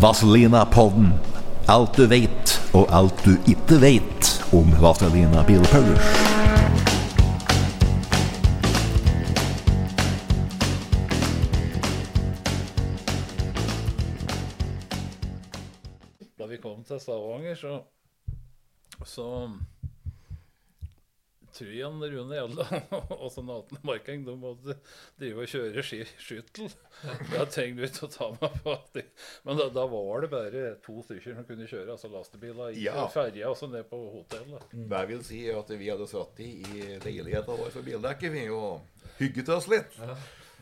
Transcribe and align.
Vazelina-podden. 0.00 1.12
Alt 1.68 1.96
du 1.96 2.06
vet, 2.06 2.52
og 2.76 2.84
alt 2.92 3.24
du 3.24 3.32
ikke 3.48 3.78
vet 3.80 4.28
om 4.52 4.68
Vazelina 4.80 5.40
Bilpullers. 5.46 6.10
Da 16.36 16.50
vi 16.50 16.60
kom 16.60 16.84
til 16.84 17.00
Stavanger, 17.00 17.54
så, 17.54 17.80
så 19.04 19.48
tror 21.56 21.72
Jan 21.74 22.02
Rune 22.12 22.36
Gjelland 22.38 22.94
og 23.16 23.26
sånn 23.34 23.50
Aten 23.54 23.80
Marking 23.88 24.24
de 24.26 24.34
måtte 24.40 24.76
drive 25.20 25.44
og 25.44 25.50
kjøre 25.52 25.84
ski, 25.86 26.00
Da 27.32 27.42
Jeg 27.42 27.50
trengte 27.52 27.88
ikke 27.90 28.06
å 28.06 28.12
ta 28.12 28.30
meg 28.36 28.56
på 28.64 28.76
det. 28.96 29.04
Men 29.44 29.58
da, 29.60 29.68
da 29.74 29.84
var 29.90 30.24
det 30.24 30.30
bare 30.32 30.64
to 30.86 31.00
stykker 31.04 31.36
som 31.36 31.48
kunne 31.48 31.68
kjøre, 31.68 31.90
altså 31.96 32.08
lastebiler, 32.12 32.72
i 32.76 32.86
Ja. 32.86 33.06
ferja 33.12 33.50
og 33.52 33.58
så 33.60 33.68
ned 33.72 33.84
på 33.90 34.00
hotellet. 34.14 34.64
Det 34.72 35.04
vil 35.10 35.22
si 35.26 35.42
at 35.52 35.70
vi 35.76 35.90
hadde 35.92 36.08
satt 36.10 36.40
i 36.44 36.50
i 36.56 36.96
leiligheta 37.04 37.52
vår 37.56 37.70
for 37.74 37.84
bildekket, 37.86 38.32
vi, 38.32 38.46
og 38.52 38.80
hygget 39.20 39.50
oss 39.56 39.68
litt. 39.72 39.96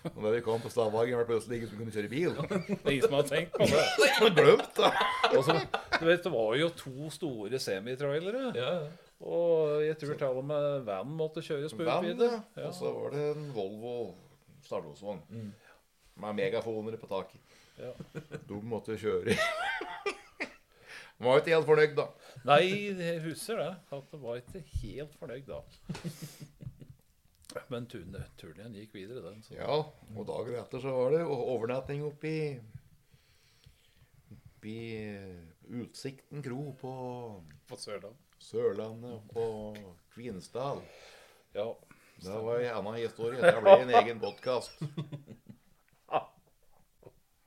Og 0.05 0.19
da 0.21 0.35
vi 0.35 0.43
kom 0.45 0.61
på 0.61 0.69
Stavanger, 0.69 1.17
var 1.17 1.25
det 1.25 1.31
plutselig 1.31 1.57
ingen 1.63 1.71
som 1.71 1.79
kunne 1.81 1.95
kjøre 1.95 2.11
bil. 2.13 2.35
Det 2.37 2.93
ingen 2.93 3.07
som 3.07 3.15
har 3.17 3.29
tenkt 3.31 3.55
på 3.57 3.65
det. 3.71 3.85
Glemt 4.37 4.77
det. 4.77 4.91
Også, 5.39 5.55
du 5.95 6.05
vet, 6.11 6.27
det 6.27 6.33
var 6.35 6.59
jo 6.61 6.69
to 6.77 7.09
store 7.15 7.61
semitrailere. 7.63 8.51
Og 9.25 9.81
jeg 9.85 9.97
tror 10.01 10.19
til 10.21 10.39
og 10.41 10.45
med 10.45 10.83
van 10.85 11.13
måtte 11.17 11.43
kjøres 11.45 11.73
på 11.73 11.87
utvide. 11.87 12.31
ja. 12.57 12.67
Og 12.69 12.75
så 12.77 12.91
var 12.93 13.15
det 13.15 13.23
en 13.33 13.47
Volvo 13.57 13.95
Stardosvogn 14.65 15.23
med 16.21 16.37
megafoner 16.39 16.99
på 17.01 17.09
taket. 17.11 17.57
Ja. 17.81 17.93
De 18.49 18.61
måtte 18.63 18.99
kjøre. 19.01 19.35
De 21.15 21.23
var 21.23 21.41
ikke 21.41 21.55
helt 21.55 21.69
fornøyd, 21.69 21.95
da. 21.97 22.09
Nei, 22.45 22.61
jeg 22.99 23.23
husker 23.25 23.61
det. 23.61 23.71
At 23.95 24.11
det 24.13 24.21
var 24.21 24.41
ikke 24.41 24.65
helt 24.83 25.15
fornøyd 25.21 25.49
da. 25.49 25.61
Men 27.71 27.87
igjen 27.87 28.75
gikk 28.75 28.97
videre, 28.97 29.23
den. 29.29 29.43
Så. 29.47 29.55
Ja, 29.55 29.77
og 30.17 30.27
dagen 30.27 30.59
etter 30.59 30.83
så 30.83 30.95
var 30.97 31.15
det 31.15 31.23
overnatting 31.25 32.03
oppi 32.07 32.35
Oppi 34.35 34.75
Utsikten 35.85 36.43
kro 36.45 36.73
på 36.81 36.93
På 37.69 37.79
Sørland. 37.79 38.19
Sørlandet 38.43 39.15
og 39.15 39.23
på 39.33 39.45
Kvinesdal. 40.15 40.83
Ja. 41.55 41.69
Det 42.25 42.41
var 42.47 42.61
en 42.63 42.77
annen 42.79 43.01
historie. 43.01 43.41
Det 43.43 43.61
ble 43.63 43.79
en 43.83 43.95
egen 44.01 44.21
podkast. 44.23 44.79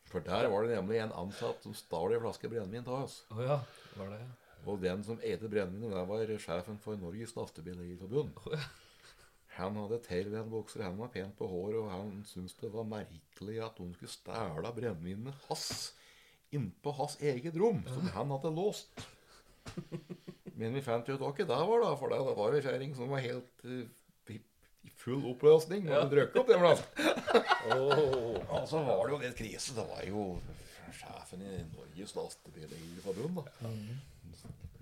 For 0.07 0.23
der 0.23 0.47
var 0.51 0.63
det 0.63 0.75
nemlig 0.75 0.99
en 1.03 1.15
ansatt 1.19 1.63
som 1.63 1.75
stal 1.75 2.13
en 2.15 2.23
flaske 2.23 2.49
brennevin 2.51 2.85
av 2.87 3.05
oss. 3.05 3.21
Oh, 3.33 3.41
ja, 3.43 3.59
var 3.97 4.13
det 4.13 4.21
Og 4.67 4.79
den 4.81 5.03
som 5.03 5.19
eide 5.19 5.49
brennevinet, 5.51 5.95
det 5.95 6.03
var 6.09 6.31
sjefen 6.43 6.79
for 6.83 6.99
Norges 6.99 7.35
Lastebileierforbund. 7.35 8.39
Han 9.57 9.77
hadde 9.81 9.97
tailband-bukser, 10.05 10.83
han 10.85 10.99
var 11.01 11.09
pent 11.09 11.33
på 11.39 11.47
håret, 11.49 11.79
og 11.81 11.89
han 11.89 12.11
syntes 12.29 12.53
det 12.59 12.69
var 12.73 12.85
merkelig 12.85 13.57
at 13.65 13.79
hun 13.81 13.93
skulle 13.95 14.13
stjele 14.13 14.73
brennevinet 14.75 15.47
hans 15.47 15.93
innpå 16.53 16.93
hans 16.99 17.17
eget 17.19 17.57
rom, 17.59 17.81
som 17.89 18.11
han 18.13 18.35
hadde 18.35 18.53
låst. 18.53 19.07
Men 20.57 20.73
vi 20.73 20.81
fant 20.81 21.07
jo 21.07 21.15
ut 21.17 21.21
hva 21.21 21.29
ikke 21.33 21.45
det 21.45 21.61
var, 21.69 21.83
da, 21.83 21.93
for 21.99 22.13
det 22.13 22.19
var 22.37 22.55
ei 22.57 22.63
kjerring 22.65 22.95
som 22.97 23.11
var 23.13 23.21
helt 23.21 23.65
eh, 23.67 23.85
i 24.87 24.93
full 24.97 25.25
oppløsning. 25.31 25.87
Og 25.89 26.05
Hun 26.05 26.11
drukket 26.13 26.39
opp 26.41 26.49
den 26.49 26.61
flasken. 26.63 26.91
Og 28.47 28.63
så 28.69 28.81
var 28.87 29.03
det 29.03 29.13
jo 29.13 29.19
litt 29.21 29.37
krise. 29.37 29.75
Det 29.77 29.85
var 29.89 30.05
jo 30.07 30.27
sjefen 30.97 31.43
i 31.43 31.57
Norges 31.75 32.15
Lastebileierforbund, 32.17 33.41
da. 33.41 33.71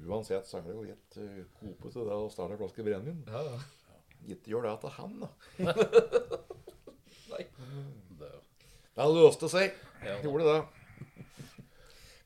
Uansett 0.05 0.45
så 0.47 0.59
er 0.59 0.67
det 0.67 0.75
jo 0.75 0.83
litt 0.85 1.17
uh, 1.17 1.69
til 1.81 2.05
det 2.05 2.13
å 2.13 2.29
starte 2.29 2.53
en 2.53 2.61
flaske 2.61 2.85
brennevin. 2.85 3.23
Ja, 3.25 3.41
ja. 3.47 3.95
Ikke 4.35 4.53
gjør 4.53 4.67
det 4.67 4.75
til 4.83 4.93
han, 4.95 5.15
da. 5.23 5.29
Nei. 7.33 7.43
Det, 8.19 8.31
Det 8.95 9.07
løste 9.17 9.49
seg. 9.51 9.75
Ja. 10.05 10.19
Gjorde 10.23 10.51
det. 10.51 10.59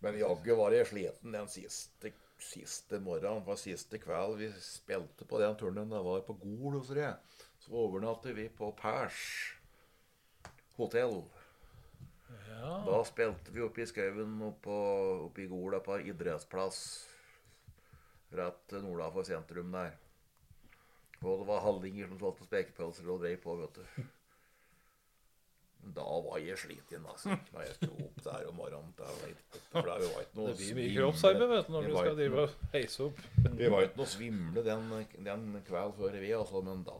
Men 0.03 0.19
jaggu 0.19 0.53
var 0.59 0.75
jeg 0.75 0.87
sliten 0.91 1.35
den 1.35 1.47
siste, 1.51 2.11
siste 2.43 2.99
morgenen. 3.03 3.43
For 3.45 3.59
siste 3.59 3.99
kveld 4.01 4.37
vi 4.39 4.49
spilte 4.63 5.27
på 5.27 5.41
den 5.41 5.57
turen, 5.59 5.89
det 5.89 6.01
var 6.05 6.25
på 6.27 6.37
Gol 6.41 6.79
hos 6.79 6.91
dere. 6.93 7.17
Så 7.59 7.73
overnattet 7.75 8.35
vi 8.37 8.47
på 8.49 8.71
Pers 8.79 9.21
hotell. 10.79 11.23
ja. 12.47 12.75
Da 12.85 12.99
spilte 13.07 13.51
vi 13.51 13.63
oppe 13.65 13.83
i 13.83 13.87
skauen 13.89 14.37
oppe 14.47 14.75
oppe 15.29 15.43
i 15.43 15.49
Gola 15.51 15.81
på 15.83 15.99
idrettsplass. 15.99 16.83
Rett 18.31 18.77
nordafor 18.83 19.25
sentrum 19.25 19.71
der. 19.73 19.97
Og 21.19 21.41
det 21.41 21.47
var 21.49 21.65
hallinger 21.65 22.07
som 22.07 22.19
solgte 22.21 22.47
spekepølser 22.47 23.09
og 23.11 23.23
drev 23.23 23.41
på, 23.43 23.57
vet 23.59 23.81
du. 23.81 24.03
Da 25.79 26.03
var 26.03 26.37
jeg 26.43 26.57
sliten, 26.59 27.05
altså. 27.07 27.33
Når 27.53 27.63
jeg 27.65 27.75
sto 27.77 27.89
opp 28.03 28.17
der 28.25 28.47
om 28.49 28.57
morgenen. 28.59 28.91
Det 28.97 29.07
var 29.07 29.29
ikke, 29.31 29.61
det 29.71 29.83
var 29.87 30.25
ikke 30.25 30.37
noe 30.37 30.49
Det 30.49 30.57
blir 30.59 30.75
mye 30.77 30.91
kroppsarbeid 30.97 31.51
vet 31.53 31.69
du, 31.69 31.71
når 31.73 31.87
du 31.87 31.93
skal 31.95 32.17
drive 32.19 32.43
og 32.43 32.73
heise 32.73 33.05
opp. 33.07 33.21
Vi 33.47 33.71
var 33.73 33.87
ikke 33.87 34.01
noe 34.01 34.11
svimle 34.13 34.63
den, 34.67 34.91
den 35.29 35.47
kvelden 35.67 35.95
før 35.97 36.19
vi, 36.19 36.31
altså, 36.35 36.61
men 36.67 36.83
da 36.87 36.97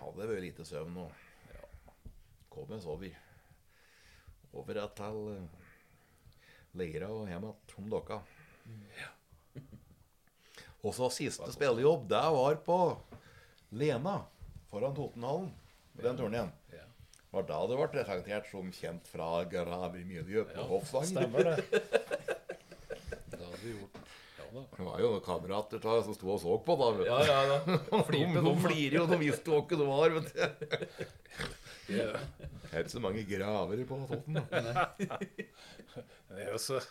hadde 0.00 0.16
vi 0.22 0.28
vært 0.32 0.46
lite 0.48 0.66
søvn. 0.66 0.98
Og 1.04 1.26
kom 2.54 2.74
oss 2.74 2.88
over. 2.90 3.20
over 4.56 4.80
til 4.98 5.22
eh, 5.36 5.68
Leira 6.80 7.12
og 7.12 7.28
hjem 7.28 7.44
igjen 7.44 7.78
om 7.84 7.92
dokka. 7.92 8.22
Og 10.86 10.94
så 10.94 11.08
siste 11.10 11.52
spillejobb, 11.52 12.08
det 12.10 12.24
var 12.34 12.58
på 12.64 12.78
Lena 13.78 14.20
foran 14.70 14.94
Totenhallen. 14.96 15.52
Den. 15.98 16.34
Ja. 16.34 16.46
Var 17.30 17.44
da 17.48 17.58
det 17.68 17.76
ble 17.76 17.86
presentert 17.92 18.46
som 18.48 18.70
kjent 18.72 19.08
fra 19.10 19.26
gravemiljøet 19.50 20.48
på 20.54 20.60
Ja, 20.62 20.66
Hoffsvangen. 20.70 21.10
Stemmer 21.12 21.50
det. 21.50 21.56
Det 23.28 23.40
hadde 23.42 23.58
vi 23.62 23.74
gjort. 23.74 23.98
Ja 24.38 24.46
da. 24.54 24.62
Det 24.78 24.86
var 24.86 25.02
jo 25.02 25.10
noen 25.12 25.24
kamerater 25.26 25.84
av 25.92 26.00
som 26.06 26.16
sto 26.16 26.30
og 26.32 26.40
så 26.40 26.54
på, 26.64 26.76
da. 26.80 26.88
vet 26.96 27.04
du. 27.04 27.10
Ja, 27.10 27.18
ja, 27.28 27.40
da. 27.50 27.58
Flirte 28.08 28.40
de 28.40 28.44
de, 28.46 28.54
flirer 28.64 28.96
jo, 28.96 29.04
de 29.10 29.18
visste 29.20 29.52
jo 29.52 29.60
ikke 29.60 29.78
det 29.80 29.88
var. 29.90 30.14
vet 30.16 30.28
du. 30.32 30.38
yeah. 31.98 32.16
Det 32.38 32.72
er 32.72 32.80
ikke 32.86 32.94
så 32.94 33.02
mange 33.04 33.26
graver 33.28 33.84
på 33.88 34.00
da. 34.08 34.20
Det 36.28 36.48
er 36.48 36.88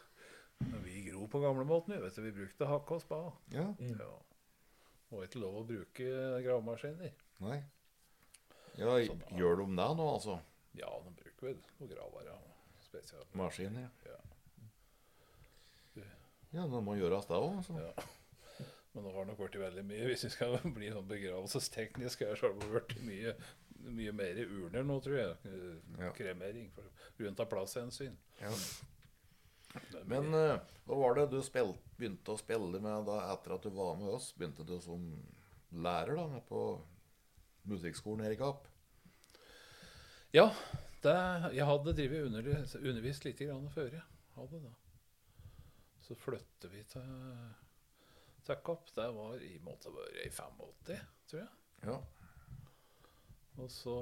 Vi 0.85 1.01
gro 1.09 1.25
på 1.31 1.41
gamlemåten, 1.41 1.97
vi. 1.97 2.21
Vi 2.27 2.35
brukte 2.43 2.69
hakke 2.69 2.97
og 2.99 3.03
spa. 3.03 3.23
Ja, 3.57 3.67
Ja. 3.81 4.13
Var 5.07 5.23
ikke 5.23 5.39
lov 5.39 5.61
å 5.61 5.67
bruke 5.67 6.07
gravemaskiner. 6.43 7.13
nei. 7.39 7.61
Ja, 8.77 8.97
gjør 9.37 9.61
de 9.63 9.67
det 9.77 9.89
nå, 9.97 10.07
altså? 10.13 10.37
Ja, 10.77 10.89
de 11.05 11.13
bruker 11.17 11.47
vel 11.49 11.57
noen 11.79 11.89
gravere 11.95 12.35
spesielt. 12.85 13.29
Maskiner? 13.37 13.87
Ja. 14.05 14.17
Ja, 16.55 16.63
det 16.71 16.79
må 16.85 16.93
gjøres 16.97 17.25
det 17.27 17.35
òg. 17.37 17.57
Altså. 17.59 17.75
Ja. 17.81 18.67
Men 18.93 19.03
nå 19.05 19.11
har 19.13 19.25
det 19.27 19.33
nok 19.33 19.41
blitt 19.43 19.57
veldig 19.61 19.83
mye. 19.85 20.05
Hvis 20.09 20.23
vi 20.25 20.29
skal 20.33 20.55
bli 20.77 20.91
sånn 20.93 21.09
begravelsesteknisk, 21.09 22.23
har 22.29 22.39
det 22.55 22.69
blitt 22.71 22.93
mye, 23.05 23.33
mye 23.97 24.13
mer 24.15 24.39
urner 24.45 24.85
nå, 24.87 24.99
tror 25.05 25.17
jeg. 25.19 25.33
Eh, 25.49 26.05
Ja. 26.05 26.13
Kremering. 26.17 26.69
Av 27.27 27.45
plasshensyn. 27.51 28.15
Ja. 28.41 28.53
Men 30.09 30.31
eh, 30.37 30.55
hva 30.87 30.97
var 31.01 31.17
det 31.19 31.27
du 31.33 31.39
spil, 31.45 31.73
begynte 31.99 32.33
å 32.33 32.39
spille 32.39 32.79
med 32.81 33.05
da 33.09 33.19
etter 33.33 33.57
at 33.57 33.65
du 33.67 33.73
var 33.75 33.97
med 33.99 34.13
oss? 34.15 34.31
Begynte 34.37 34.65
du 34.65 34.77
som 34.81 35.03
lærer 35.73 36.15
da, 36.17 36.41
på 36.47 36.61
musikkskolen 37.69 38.25
her 38.25 38.33
i 38.35 38.39
Kapp? 38.39 38.67
Ja, 40.35 40.49
det, 41.03 41.15
jeg 41.55 41.67
hadde 41.69 41.95
drivet 41.95 42.27
under, 42.27 42.51
undervist 42.81 43.25
litt 43.27 43.39
grann 43.39 43.69
før. 43.73 43.93
Jeg 43.95 44.35
hadde 44.35 44.65
det. 44.65 44.73
Så 46.07 46.15
flytter 46.19 46.71
vi 46.71 46.83
til 46.87 47.07
til 48.47 48.61
Kapp, 48.63 48.91
det 48.95 49.07
var 49.15 49.41
i 49.43 49.57
måte 49.63 49.91
være 49.91 50.23
i 50.25 50.29
85, 50.31 51.01
tror 51.27 51.41
jeg. 51.41 51.49
Ja. 51.83 51.97
Og 53.57 53.71
så 53.73 53.95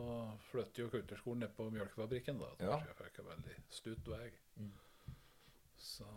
flyttet 0.49 0.81
jo 0.83 0.89
kulturskolen 0.91 1.45
ned 1.45 1.53
på 1.55 1.69
mjølkefabrikken, 1.71 2.41
da. 2.41 2.51
Ja. 2.59 2.79
Jeg 2.89 2.97
fikk 2.99 3.21
en 3.21 3.29
veldig 3.31 3.55
stutt 3.71 4.11
vei. 4.11 4.27
Så 5.79 6.07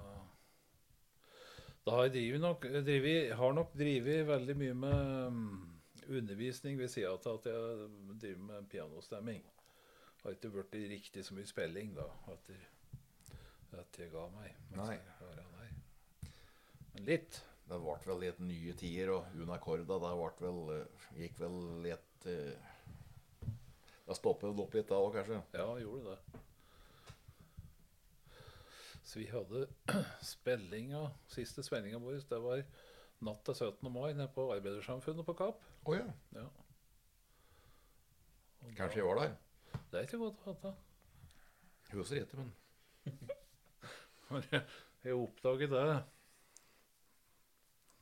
da 1.86 1.94
har 1.94 2.08
jeg 2.08 2.16
drivet 2.18 2.42
nok, 2.42 2.66
drivet, 2.84 3.32
har 3.38 3.54
nok 3.56 3.72
drevet 3.78 4.26
veldig 4.28 4.56
mye 4.60 4.76
med 4.76 5.36
mm, 5.38 5.67
undervisning 6.08 6.78
ved 6.78 6.90
sida 6.92 7.12
av 7.12 7.38
at 7.38 7.46
jeg 7.50 7.88
driver 8.20 8.42
med 8.48 8.68
pianostemming. 8.72 9.44
Har 10.22 10.34
ikke 10.34 10.50
blitt 10.50 10.74
riktig 10.90 11.24
så 11.24 11.36
mye 11.36 11.46
spilling 11.46 11.94
da, 11.96 12.08
etter 12.32 12.64
at 13.78 14.00
jeg 14.00 14.10
ga 14.12 14.24
meg. 14.32 14.56
Nei. 14.74 14.96
var. 15.20 15.44
Men 16.94 17.06
litt. 17.06 17.42
Det 17.68 17.76
ble 17.76 17.94
vel 18.06 18.22
litt 18.22 18.38
nye 18.40 18.74
tider, 18.80 19.10
og 19.12 19.34
Una 19.36 19.58
Corda 19.60 19.98
det 20.00 20.12
ble 20.16 20.30
vel, 20.40 20.60
eh, 20.72 21.08
gikk 21.20 21.34
vel 21.42 21.56
litt 21.84 22.28
eh, 22.32 22.70
Det 24.08 24.16
stoppet 24.16 24.62
opp 24.64 24.74
litt 24.74 24.88
da 24.88 24.96
òg, 24.96 25.18
kanskje. 25.18 25.42
Ja, 25.52 25.66
gjorde 25.82 26.14
det. 26.14 26.42
Så 29.04 29.20
vi 29.20 29.26
hadde 29.28 29.66
spillinga, 30.32 31.10
siste 31.28 31.62
spillinga 31.64 32.00
vår, 32.00 32.22
det 32.28 32.40
var 32.44 32.64
natt 33.26 33.40
til 33.44 33.54
17. 33.54 33.90
mai 33.92 34.12
nede 34.12 34.28
på 34.34 34.44
Arbeidersamfunnet 34.54 35.26
på 35.26 35.34
Kapp. 35.38 35.62
Oh, 35.84 35.96
ja. 35.96 36.04
Ja. 36.36 36.44
Og 38.62 38.74
Kanskje 38.76 39.00
jeg 39.00 39.06
var 39.08 39.20
der. 39.22 39.34
Det 39.90 39.98
er 39.98 40.06
ikke 40.06 40.18
godt 40.22 40.44
å 40.44 40.52
vite. 40.54 40.74
Husker 41.94 42.22
ikke, 42.22 42.36
men 42.36 42.54
Men 44.30 44.42
jeg- 44.52 44.66
Jeg 45.04 45.14
oppdaget 45.14 45.70
det 45.70 45.82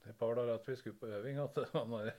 et 0.08 0.16
par 0.18 0.34
dager 0.38 0.54
etter 0.54 0.72
vi 0.72 0.76
skulle 0.80 0.98
på 1.00 1.06
øving, 1.12 1.36
at 1.42 1.58
han 1.72 1.90
der, 1.92 2.10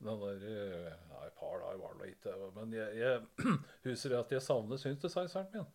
den 0.00 0.20
der 0.22 0.44
ja, 0.48 1.26
Et 1.26 1.32
par 1.38 1.58
dager 1.62 1.78
var 1.78 1.92
det 2.00 2.08
ikke, 2.14 2.32
men 2.56 2.72
jeg, 2.72 2.96
jeg 2.98 3.22
husker 3.84 4.16
at 4.18 4.32
jeg 4.32 4.42
savnet 4.42 4.80
synthesizeren 4.82 5.46
min. 5.52 5.66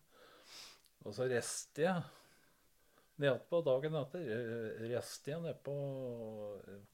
Og 1.04 1.14
så 1.14 1.26
reiste 1.30 1.82
jeg 1.82 2.02
nedpå 3.22 3.60
dagen 3.66 3.94
etter. 4.00 4.20
eh, 4.26 4.88
Reiste 4.90 5.30
jeg 5.34 5.42
nedpå 5.44 5.74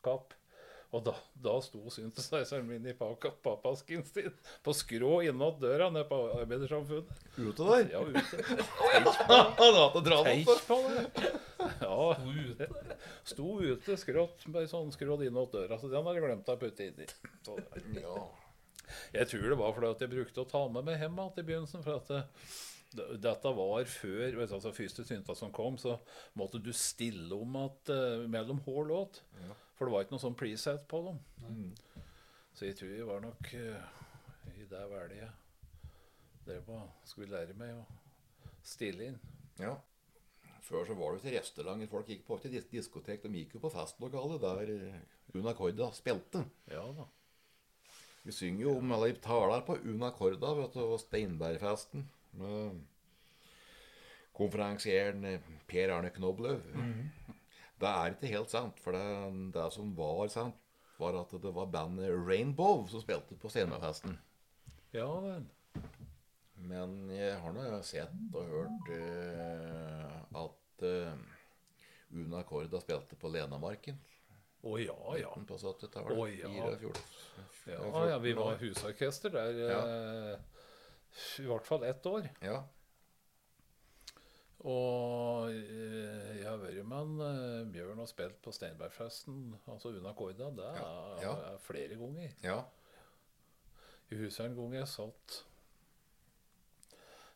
Kapp. 0.04 0.34
Og 0.90 1.04
da, 1.06 1.12
da 1.38 1.52
sto 1.62 1.84
synthesizeren 1.94 2.64
min 2.66 2.86
i 2.90 2.92
pappasken 2.98 4.00
sin 4.08 4.32
på 4.66 4.72
skrå 4.74 5.20
innåt 5.22 5.60
døra 5.62 5.86
nede 5.94 6.08
på 6.10 6.16
Arbeidersamfunnet. 6.34 7.12
ute 7.38 7.62
der. 7.68 7.92
Ja, 7.92 8.00
ute. 8.02 8.40
Han 9.60 9.76
hadde 9.78 10.02
dratt 10.08 10.66
på 10.66 10.78
det! 10.88 11.30
Ja, 11.84 12.16
sto 13.22 13.60
ute 13.62 13.96
skrått, 14.02 14.42
med 14.50 14.66
sånn 14.72 14.90
skrådd 14.90 15.22
innåt 15.28 15.54
døra. 15.54 15.78
Så 15.78 15.86
den 15.92 16.02
hadde 16.02 16.18
jeg 16.18 16.26
glemt 16.26 16.50
å 16.50 16.58
putte 16.58 16.88
inn 16.90 16.98
i. 17.06 17.08
Jeg 19.14 19.28
tror 19.30 19.46
det 19.52 19.58
var 19.62 19.76
fordi 19.76 19.92
at 19.94 20.02
jeg 20.02 20.10
brukte 20.10 20.42
å 20.42 20.48
ta 20.50 20.64
med 20.74 20.88
meg 20.90 20.98
hjem 20.98 21.22
igjen 21.22 21.38
i 21.38 21.46
begynnelsen. 21.52 21.84
For 21.86 22.00
at 22.00 22.10
det- 22.10 22.26
dette 22.90 23.52
var 23.54 23.84
før 23.86 24.36
vet 24.38 24.50
du, 24.50 24.54
altså 24.56 24.72
første 24.74 25.04
synta 25.06 25.34
som 25.38 25.52
kom, 25.54 25.76
så 25.78 25.96
måtte 26.38 26.58
du 26.62 26.72
stille 26.74 27.36
om 27.36 27.58
at 27.62 27.92
uh, 27.94 28.24
mellom 28.30 28.62
hver 28.64 28.88
låt. 28.88 29.22
Ja. 29.44 29.58
For 29.78 29.86
det 29.86 29.94
var 29.94 30.04
ikke 30.04 30.16
noe 30.16 30.24
sånn 30.24 30.38
preset 30.38 30.88
på 30.90 31.02
dem. 31.06 31.20
Mm. 31.46 32.08
Så 32.56 32.66
jeg 32.66 32.76
tror 32.80 32.90
jeg 32.92 33.06
var 33.08 33.22
nok 33.24 33.52
uh, 33.54 34.00
i 34.56 34.66
det 34.68 34.82
jeg 35.14 35.30
drev 36.46 36.72
og 36.74 37.06
skulle 37.06 37.36
lære 37.36 37.54
meg 37.58 37.76
å 37.78 37.84
stille 38.66 39.12
inn. 39.12 39.22
ja. 39.62 39.76
Før 40.70 40.84
så 40.86 40.94
var 40.94 41.14
det 41.16 41.24
ikke 41.24 41.38
restauranter 41.40 41.88
folk 41.90 42.10
gikk 42.12 42.20
på, 42.28 42.36
til 42.38 42.52
dis 42.54 42.66
diskotek. 42.70 43.24
De 43.24 43.40
gikk 43.40 43.56
jo 43.56 43.62
på 43.64 43.72
festlokalet 43.74 44.42
der 44.44 44.68
eh, 44.70 45.00
Una 45.34 45.54
Corda 45.58 45.88
spilte. 45.96 46.44
Ja 46.70 46.84
da. 46.94 47.08
Vi 48.22 48.34
synger 48.36 48.66
jo 48.68 48.76
om 48.78 48.92
eller 48.94 49.16
taler 49.24 49.64
på 49.66 49.78
Una 49.88 50.12
Corda 50.14 50.52
vet 50.60 50.76
du, 50.76 50.84
og 50.84 51.00
Steinbergfesten. 51.02 52.04
Med 52.38 52.80
konferansieren 54.36 55.24
eh, 55.24 55.52
Per 55.68 55.92
Arne 55.96 56.10
Knobløv. 56.14 56.62
Det 57.80 57.88
er 57.88 58.12
ikke 58.12 58.34
helt 58.34 58.52
sant, 58.52 58.80
for 58.80 58.92
det, 58.92 59.04
det 59.54 59.68
som 59.72 59.94
var 59.96 60.28
sant, 60.28 60.56
var 61.00 61.16
at 61.16 61.32
det 61.42 61.52
var 61.56 61.70
bandet 61.72 62.12
Rainbow 62.28 62.84
som 62.88 63.00
spilte 63.00 63.38
på 63.40 63.48
Steinbergfesten. 63.48 64.18
Ja 64.92 65.08
vel. 65.24 65.46
Men 66.60 67.08
jeg 67.14 67.38
har 67.40 67.54
nå 67.56 67.64
sett 67.88 68.36
og 68.36 68.50
hørt 68.50 68.90
uh, 68.92 70.42
at 70.42 70.84
uh, 70.84 71.14
Una 72.10 72.42
Corda 72.44 72.80
spilte 72.82 73.16
på 73.16 73.30
Lenamarken 73.32 73.96
Å 74.66 74.76
ja, 74.82 74.96
ja. 75.16 75.30
på 75.46 75.56
70-tallet. 75.56 76.12
Oh, 76.12 76.28
ja. 76.28 76.50
Ja, 77.70 78.04
ja, 78.10 78.18
vi 78.20 78.34
var 78.36 78.58
husorkester 78.60 79.32
der 79.32 79.60
eh, 79.70 80.59
i 81.42 81.46
hvert 81.48 81.66
fall 81.68 81.84
ett 81.88 82.06
år. 82.06 82.28
Ja. 82.44 82.60
Og 84.60 85.48
eh, 85.54 86.32
jeg 86.40 86.44
har 86.44 86.58
vært 86.60 86.82
med 86.84 86.98
en 87.06 87.22
eh, 87.24 87.68
Bjørn 87.72 88.02
og 88.04 88.10
spilt 88.10 88.36
på 88.44 88.52
Steinbergfesten, 88.52 89.54
altså 89.72 89.92
Una 89.96 90.12
Corda. 90.16 90.50
Det 90.52 90.66
er, 90.68 90.80
Ja, 90.82 91.22
ja. 91.24 91.32
er 91.54 91.62
flere 91.64 91.96
ganger. 92.00 92.34
ja. 92.44 92.58
I 94.10 94.16
huset 94.18 94.42
en 94.48 94.56
gang 94.58 94.72
jeg 94.74 94.88
satt 94.90 95.34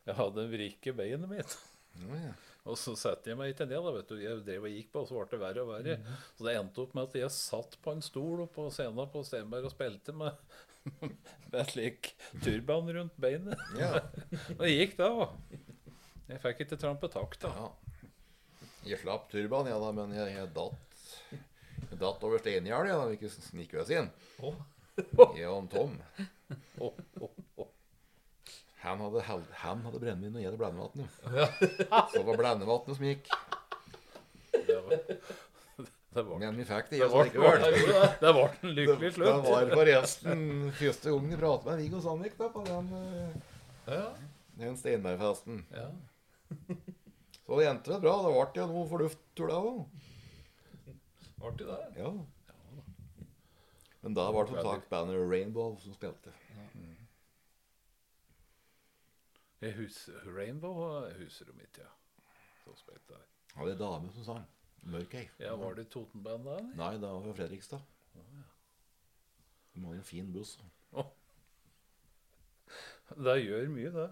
Jeg 0.05 0.17
hadde 0.17 0.41
en 0.43 0.49
vrikk 0.51 0.89
i 0.91 0.93
beinet 0.97 1.29
mitt. 1.31 1.53
Ja. 2.03 2.33
Og 2.67 2.75
så 2.81 2.91
satte 2.99 3.29
jeg 3.31 3.37
meg 3.39 3.53
ikke 3.53 3.65
ned. 3.69 3.77
da, 3.85 3.91
vet 3.95 4.09
du. 4.11 4.17
Jeg 4.19 4.41
drev 4.43 4.65
og 4.67 4.73
gikk 4.73 4.89
på, 4.91 5.01
og 5.05 5.07
så 5.07 5.15
ble 5.21 5.29
det 5.31 5.39
verre 5.39 5.63
og 5.63 5.69
verre. 5.71 5.95
Så 6.35 6.45
det 6.45 6.55
endte 6.59 6.81
opp 6.83 6.93
med 6.97 7.07
at 7.07 7.15
jeg 7.21 7.31
satt 7.31 7.77
på 7.85 7.93
en 7.95 8.03
stol 8.03 8.43
på 8.51 8.65
scenen 8.75 9.07
på 9.13 9.21
Steinberg 9.25 9.69
og 9.69 9.73
spilte 9.73 10.13
med, 10.17 10.35
med 11.51 11.69
slik 11.71 12.11
turban 12.43 12.91
rundt 12.93 13.17
beinet. 13.21 13.59
ja. 13.79 13.99
Og 14.57 14.63
det 14.65 14.73
gikk 14.73 14.97
da. 14.99 15.09
Jeg 16.29 16.41
fikk 16.41 16.63
ikke 16.65 16.79
trampe 16.81 17.09
takt, 17.13 17.45
da. 17.45 17.51
Ja. 17.53 18.11
Jeg 18.85 19.01
slapp 19.01 19.29
turban, 19.31 19.69
ja 19.69 19.77
da, 19.81 19.91
men 19.97 20.13
jeg, 20.13 20.29
jeg 20.35 20.49
datt 20.53 20.97
Jeg 21.33 21.97
datt 22.01 22.25
over 22.25 22.41
steingjerdet, 22.41 22.91
ja, 22.91 22.99
da 23.01 23.13
ikke 23.15 23.31
snikk 23.33 23.73
inn. 23.93 24.11
Oh. 24.45 24.57
Jeg 25.35 25.49
og 25.49 25.65
Tom. 25.73 25.97
Oh, 26.79 26.93
oh, 27.19 27.31
oh. 27.57 27.71
Han 28.85 29.01
hadde, 29.01 29.21
han 29.61 29.81
hadde 29.81 29.99
brennevin, 30.01 30.35
og 30.37 30.43
jeg 30.43 30.51
hadde 30.51 30.59
blendevann. 30.61 31.07
Så 32.11 32.19
det 32.19 32.25
var 32.27 32.37
blendevannet 32.37 32.97
som 32.99 33.07
gikk. 33.07 33.31
Det 34.53 34.77
var, 34.85 34.99
det 36.15 36.23
var, 36.23 36.39
Men 36.39 36.57
vi 36.59 36.65
fikk 36.67 36.89
det 36.89 36.97
i 36.97 37.03
oss 37.05 37.15
likevel. 37.27 37.65
det 38.21 38.31
ble 38.37 38.43
en 38.61 38.75
lykkelig 38.77 39.11
Det 39.19 39.33
var 39.45 39.69
forresten 39.73 40.43
første 40.79 41.11
gangen 41.13 41.33
jeg 41.35 41.39
pratet 41.41 41.65
med 41.69 41.81
Viggo 41.83 42.01
Sandvik 42.05 42.37
da, 42.39 42.49
på 42.53 42.63
den, 42.67 42.91
eh, 42.99 43.97
Ja. 43.97 44.05
den 44.61 44.77
Steinbergfesten. 44.79 45.65
Ja. 45.75 45.89
Så 47.45 47.59
det 47.59 47.67
endte 47.69 47.99
bra. 48.01 48.15
Det 48.25 48.31
ble 48.33 48.61
jo 48.63 48.67
noe 48.71 48.87
fornufttur 48.89 49.51
det 49.51 49.59
òg. 49.59 49.83
Artig, 51.45 51.67
det. 51.67 51.81
Ja. 51.99 52.13
Men 54.01 54.15
da 54.17 54.25
var 54.31 54.47
det 54.47 54.55
som 54.55 54.65
sagt 54.71 54.89
bandet 54.89 55.19
Rainbow 55.29 55.75
som 55.83 55.93
spilte. 55.93 56.31
Jeg 59.61 59.73
hus, 59.79 60.09
Rainbow 60.25 61.05
husker 61.19 61.47
de 61.49 61.63
ikke, 61.65 61.85
ja. 61.85 61.93
Som 62.63 62.75
spilte 62.77 63.15
jeg. 63.15 63.25
Det 63.55 63.71
er 63.75 63.79
dame 63.79 64.11
som 64.13 64.25
sang. 64.27 64.43
Mørk 64.83 65.13
ei. 65.17 65.29
Ja, 65.39 65.55
var 65.55 65.73
det 65.73 65.87
Totenband 65.89 66.43
da? 66.45 66.57
eller? 66.57 66.75
Nei, 66.75 66.93
det 66.93 67.09
var 67.09 67.21
fra 67.21 67.33
Fredrikstad. 67.33 67.79
De 69.75 69.83
har 69.85 69.93
en 69.93 70.03
fin 70.03 70.33
buss. 70.33 70.59
Det 73.15 73.35
gjør 73.45 73.67
mye, 73.69 73.91
det. 73.93 74.09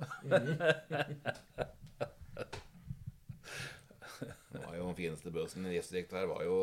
Det 4.53 4.59
var 4.61 4.75
jo 4.77 4.87
Den 4.87 4.95
fineste 4.95 5.31
bussen 5.33 5.65
i 5.65 5.73
distriktet 5.73 6.19
her 6.19 6.27
var 6.29 6.43
jo 6.45 6.57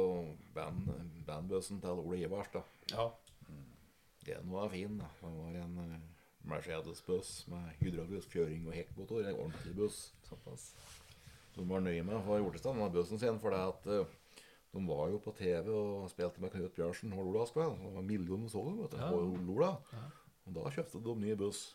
band, 0.55 0.87
bandbussen 1.27 1.81
til 1.83 1.91
Ole 2.05 2.21
Ivars. 2.23 2.49
da. 2.53 2.63
Ja. 2.93 3.09
Den 4.27 4.51
var 4.53 4.69
fin. 4.69 4.99
da. 4.99 5.09
Det 5.21 5.33
var 5.39 5.59
en 5.65 5.79
eh, 5.79 6.01
Mercedes-buss 6.51 7.49
med 7.49 7.71
hydraulisk 7.81 8.31
kjøring 8.37 8.67
og 8.69 8.75
hekkmotor. 8.77 9.27
En 9.27 9.35
ordentlig 9.35 9.75
buss. 9.77 10.15
Såpass. 10.29 10.71
Som 11.55 11.69
var 11.71 11.83
nøye 11.85 12.05
med 12.07 12.23
for 12.27 12.41
Hjortestad 12.41 12.79
med 12.79 12.95
bussen 12.95 13.21
sin. 13.21 13.41
For 13.43 13.55
det 13.55 13.61
at 13.73 13.91
eh, 13.95 14.17
de 14.71 14.85
var 14.87 15.11
jo 15.11 15.19
på 15.23 15.35
TV 15.35 15.69
og 15.75 16.09
spilte 16.13 16.43
med 16.43 16.53
Knut 16.55 16.75
Bjørnsen 16.77 17.13
og 17.17 17.27
Lola 17.27 17.47
Skveld. 17.49 17.77
Det 17.83 17.93
var 17.97 18.07
millioner 18.07 18.51
så 18.53 18.63
dem, 18.69 18.81
vet 18.85 18.95
du, 18.95 19.03
på 19.03 19.45
Lola. 19.49 19.75
Og 20.47 20.57
da 20.57 20.73
kjøpte 20.77 21.03
de 21.05 21.17
ny 21.25 21.37
buss. 21.39 21.69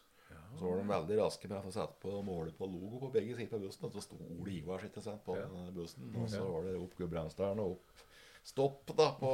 Og 0.55 0.59
så 0.61 0.69
var 0.69 0.79
de 0.79 0.87
veldig 0.87 1.15
raske 1.19 1.49
med 1.51 1.57
å 1.57 1.65
få 1.65 1.71
sette 1.75 1.99
på 1.99 2.11
måle 2.23 2.53
på 2.55 2.67
logo 2.69 3.01
på 3.01 3.09
begge 3.11 3.35
sider 3.35 3.57
av 3.57 3.65
bussen. 3.65 3.87
Og 3.87 3.95
så 3.95 4.03
sto 4.05 4.19
Ole 4.23 4.53
Ivar 4.55 4.83
sitt 4.83 4.95
sent 5.03 5.23
på 5.25 5.35
denne 5.35 5.67
bussen. 5.75 6.07
Og 6.15 6.29
så 6.31 6.43
var 6.47 6.69
det 6.69 6.77
opp 6.79 6.95
Gudbrandsdalen 6.99 7.63
og 7.63 7.75
opp 7.75 8.03
Stopp 8.45 8.91
da 8.93 9.07
på 9.17 9.29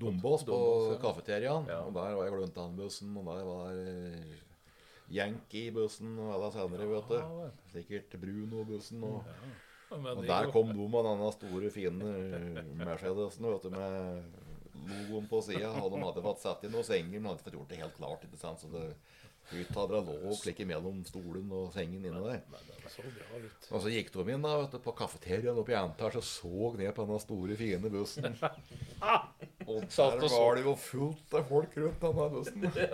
Dombås 0.00 0.44
på 0.46 0.50
Dombås, 0.50 0.92
ja. 0.94 0.98
kafeteriaen. 1.02 1.66
Ja. 1.68 1.82
Og 1.84 1.92
der 1.92 2.14
var 2.16 2.24
jeg 2.24 2.32
Gluntan-bussen, 2.32 3.16
og 3.18 3.26
der 3.28 3.42
var 3.44 3.80
eh, 3.82 4.38
Yankee-bussen 5.14 6.18
og 6.20 6.34
alle 6.36 6.50
senere, 6.54 6.88
vet 6.90 7.14
du. 7.14 7.48
Sikkert 7.72 8.18
Bruno-bussen 8.20 9.04
og 9.08 9.24
ja. 9.28 9.56
Og 9.88 10.26
der 10.28 10.50
kom 10.52 10.68
de 10.68 10.84
med 10.92 11.06
denne 11.06 11.30
store, 11.32 11.70
fine 11.72 12.08
Mercedesen 12.76 13.46
vet 13.48 13.62
du, 13.64 13.70
med 13.72 14.34
logoen 14.88 15.28
på 15.30 15.40
sida. 15.46 15.70
Og 15.80 15.94
de 15.94 16.02
hadde 16.02 16.24
fått 16.26 16.42
satt 16.44 16.66
inn 16.66 16.74
noen 16.76 16.84
senger, 16.84 17.16
men 17.16 17.30
hadde 17.32 17.46
fått 17.46 17.56
gjort 17.56 17.72
det 17.72 17.80
helt 17.80 17.96
klart. 17.96 18.26
ikke 18.28 18.40
sant? 18.40 18.60
Så 18.60 18.68
det 18.74 18.84
Høyttalere 19.48 20.02
lå 20.04 20.14
og 20.28 20.34
slik 20.36 20.58
mellom 20.68 20.98
stolen 21.08 21.48
og 21.56 21.70
sengen 21.72 22.04
inne 22.04 22.20
der. 22.20 22.42
Og 23.72 23.80
så 23.80 23.92
gikk 23.94 24.10
de 24.12 24.26
inn 24.34 24.44
da, 24.44 24.58
vet 24.60 24.74
du, 24.76 24.80
på 24.84 24.92
kafeteriaen 24.98 25.56
oppe 25.62 25.72
i 25.72 25.78
Antar 25.78 26.18
og 26.20 26.26
så 26.26 26.74
ned 26.76 26.92
på 26.92 27.06
denne 27.06 27.20
store, 27.22 27.56
fine 27.56 27.92
bussen. 27.94 28.36
Og 29.68 29.82
der 29.92 30.22
var 30.32 30.56
det 30.56 30.62
jo 30.64 30.72
fullt 30.80 31.34
av 31.36 31.44
folk 31.50 31.74
rundt 31.76 32.00
denne 32.04 32.28
bussen. 32.32 32.62
Det 32.78 32.86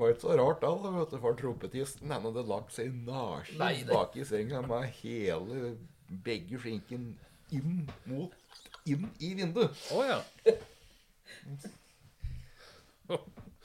var 0.00 0.14
ikke 0.14 0.24
så 0.24 0.36
rart 0.40 0.62
da, 0.64 0.70
vet 0.96 1.12
du, 1.12 1.18
for 1.20 1.36
trompetisten 1.36 2.14
han 2.14 2.24
hadde 2.24 2.46
lagt 2.48 2.72
seg 2.72 2.94
naken 3.04 3.60
bak 3.90 4.16
i 4.16 4.24
senga 4.28 4.62
med 4.64 4.88
hele 5.02 5.74
begge 6.24 6.60
skinken 6.62 7.12
inn 7.52 7.84
mot 8.08 8.32
inn 8.88 9.08
i 9.20 9.34
vinduet. 9.36 9.84
Å 9.92 10.04
ja. 10.04 10.20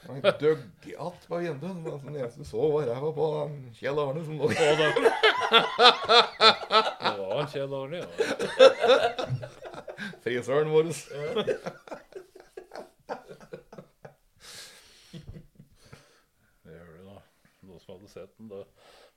Han 0.06 0.20
døgg 0.40 0.94
att 0.98 1.28
på 1.28 1.36
vinduet. 1.36 1.76
men 1.76 2.02
Den 2.04 2.16
eneste 2.16 2.44
så 2.44 2.70
var 2.72 2.86
ræva 2.88 3.12
på 3.12 3.38
han 3.38 3.74
Kjell 3.76 3.98
Arne 4.00 4.24
som 4.24 4.38
lå 4.38 4.48
på 4.48 4.54
det, 4.54 4.64
det 7.00 7.16
var 7.18 7.46
Kjell 7.52 7.74
Arne, 7.74 7.96
ja. 8.00 8.08
frisøren 10.24 10.70
vår. 10.72 10.92
Det 16.64 16.72
gjør 16.72 16.88
det, 16.94 17.04
da. 17.04 17.16
Noen 17.68 17.80
den, 18.40 18.50
da. 18.50 18.64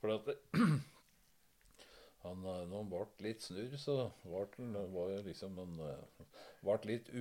For 0.01 0.13
at 0.13 0.29
det, 0.29 0.37
han, 2.23 2.45
eh, 2.45 2.63
Når 2.69 2.77
han 2.77 2.91
ble 2.91 3.03
litt 3.25 3.43
snurr, 3.45 3.75
så 3.79 3.97
ble 4.23 4.45
han 4.57 4.79
var 4.93 5.13
jo 5.15 5.21
liksom 5.27 5.59
en 5.63 5.77
eh, 5.89 6.25
Ble 6.63 6.79
litt 6.87 7.11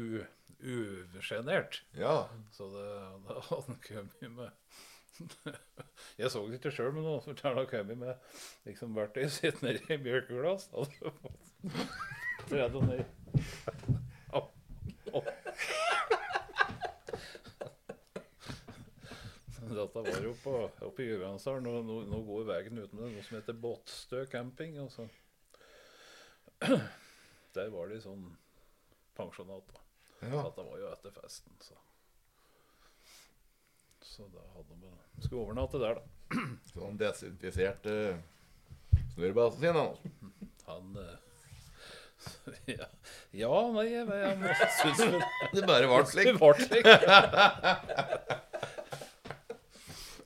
usjenert. 0.63 1.83
Ja. 1.99 2.29
Så 2.55 2.71
det, 2.75 2.89
da 3.29 3.41
hadde 3.51 3.67
han 3.69 3.85
kommet 3.89 4.27
med 4.39 4.51
Jeg 6.19 6.31
så 6.33 6.41
det 6.49 6.59
ikke 6.59 6.73
sjøl, 6.75 6.93
men 6.97 7.05
noen 7.07 7.23
forteller 7.25 7.63
han 7.63 7.71
kommet 7.71 7.99
med 8.01 8.15
liksom 8.69 8.97
verktøyet 8.97 9.35
sitt 9.35 9.63
nedi 9.65 9.83
i 9.93 9.99
mjølkeglass. 10.01 10.71
Hadde 10.75 11.13
fått 11.23 12.49
tredd 12.49 12.75
det 12.75 12.83
ned. 12.89 13.05
Au. 14.33 14.49
Au. 15.13 15.23
Dette 19.76 20.02
var 20.07 20.25
jo 20.25 20.33
på, 20.43 20.55
oppe 20.87 21.02
i 21.02 21.09
Gudbrandsdalen. 21.11 21.67
Nå, 21.67 21.83
nå, 21.87 21.99
nå 22.11 22.21
går 22.26 22.49
veien 22.50 22.79
ut 22.83 22.93
med 22.97 23.05
noe 23.07 23.25
som 23.26 23.38
heter 23.38 23.57
Båtstø 23.59 24.25
camping. 24.33 24.76
Altså. 24.83 25.09
Der 27.57 27.73
var 27.75 27.91
de 27.91 28.00
sånn 28.02 28.26
pensjonat. 29.19 29.73
da. 29.73 29.81
ja. 30.29 30.45
Dette 30.47 30.67
var 30.69 30.79
jo 30.81 30.93
etter 30.93 31.17
festen, 31.17 31.57
så 31.61 31.79
Så 34.02 34.29
da 34.29 34.45
hadde 34.55 34.76
vi 34.81 34.93
Skulle 35.25 35.43
overnatte 35.47 35.81
der, 35.81 36.00
da. 36.00 36.05
Så 36.69 36.85
han 36.85 36.97
desinfiserte 37.00 37.97
snurrebasen 39.14 39.61
sin. 39.61 39.76
Han. 39.76 39.97
Han 40.67 40.97
uh, 40.97 41.17
ja. 42.79 42.87
ja, 43.31 43.71
nei, 43.75 43.87
jeg, 43.91 44.07
jeg 44.07 44.38
må 44.38 44.47
synes 44.79 45.00
vel 45.02 45.17
Det 45.57 45.62
bare 45.67 45.88
ble 45.91 46.07
slik. 46.09 46.26
Det 46.31 46.35
ble 46.38 46.52
slik. 46.61 46.87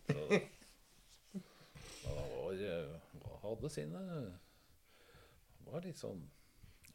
Så, 0.06 0.22
men 0.30 2.14
han 2.14 2.28
var, 2.30 2.52
eh, 2.52 2.86
han 3.42 3.45
hadde 3.56 3.70
sine 3.72 4.00
Var 5.66 5.84
litt 5.84 5.98
sånn 6.00 6.22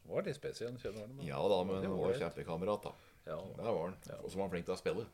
Var 0.08 0.26
litt 0.26 0.38
spesiell, 0.38 0.76
kjenner 0.82 1.06
du. 1.12 1.22
Ja 1.26 1.38
da, 1.52 1.60
men 1.68 1.82
han 1.84 1.96
var 1.98 2.16
kjempekamerat, 2.18 2.88
da. 2.88 2.92
Ja, 3.28 3.38
Der 3.58 3.68
var 3.68 3.84
han. 3.86 3.96
Ja. 4.08 4.16
Og 4.22 4.30
så 4.32 4.38
var 4.40 4.48
han 4.48 4.54
flink 4.56 4.66
til 4.66 4.74
å 4.74 4.80
spille. 4.80 5.08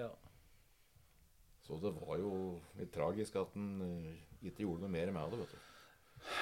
ja. 0.00 0.10
Så 1.62 1.76
det 1.78 1.92
var 1.94 2.16
jo 2.18 2.30
litt 2.74 2.90
tragisk 2.90 3.36
at 3.38 3.52
han 3.54 3.68
eh, 3.86 4.16
ikke 4.48 4.64
gjorde 4.64 4.82
noe 4.82 4.90
mer 4.90 5.12
med 5.14 5.30
det, 5.30 5.38
vet 5.44 5.52
du. 5.54 6.32